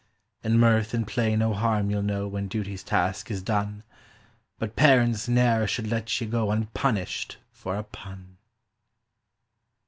In 0.43 0.57
mirth 0.57 0.95
and 0.95 1.05
play 1.05 1.35
no 1.35 1.53
harm 1.53 1.91
you'll 1.91 2.01
know 2.01 2.27
when 2.27 2.47
duty's 2.47 2.81
task 2.81 3.29
is 3.29 3.43
done; 3.43 3.83
But 4.57 4.75
parents 4.75 5.27
ne'er 5.29 5.67
should 5.67 5.91
let 5.91 6.19
ye 6.19 6.25
go 6.25 6.47
un_pun_ished 6.47 7.35
for 7.51 7.75
a 7.75 7.83
PUN. 7.83 8.37